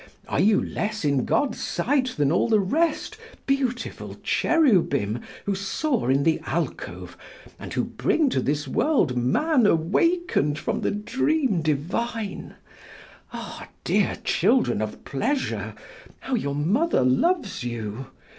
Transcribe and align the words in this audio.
Are 0.27 0.39
you 0.39 0.59
less 0.63 1.05
in 1.05 1.25
God's 1.25 1.61
sight 1.63 2.15
than 2.17 2.31
all 2.31 2.49
the 2.49 2.59
rest, 2.59 3.17
beautiful 3.45 4.15
cherubim 4.23 5.21
who 5.45 5.53
soar 5.53 6.09
in 6.09 6.23
the 6.23 6.41
alcove, 6.47 7.15
and 7.59 7.71
who 7.71 7.83
bring 7.85 8.27
to 8.31 8.41
this 8.41 8.67
world 8.67 9.15
man 9.15 9.67
awakened 9.67 10.57
from 10.57 10.81
the 10.81 10.89
dream 10.89 11.61
divine! 11.61 12.55
Ah! 13.31 13.67
dear 13.83 14.17
children 14.23 14.81
of 14.81 15.05
pleasure, 15.05 15.75
how 16.21 16.33
your 16.33 16.55
mother 16.55 17.03
loves 17.03 17.63
you! 17.63 18.07